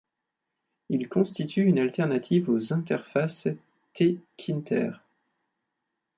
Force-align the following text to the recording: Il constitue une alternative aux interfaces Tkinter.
Il 0.89 1.07
constitue 1.09 1.63
une 1.67 1.77
alternative 1.77 2.49
aux 2.49 2.73
interfaces 2.73 3.47
Tkinter. 3.93 4.93